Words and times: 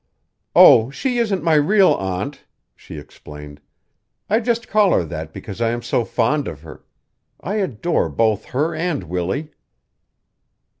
"Oh, 0.55 0.89
she 0.89 1.19
isn't 1.19 1.43
my 1.43 1.53
real 1.53 1.93
aunt," 1.93 2.45
she 2.75 2.97
explained. 2.97 3.61
"I 4.31 4.39
just 4.39 4.67
call 4.67 4.93
her 4.93 5.03
that 5.05 5.31
because 5.31 5.61
I 5.61 5.69
am 5.69 5.83
so 5.83 6.05
fond 6.05 6.47
of 6.47 6.61
her. 6.61 6.83
I 7.39 7.57
adore 7.57 8.09
both 8.09 8.45
her 8.45 8.73
and 8.73 9.03
Willie." 9.03 9.51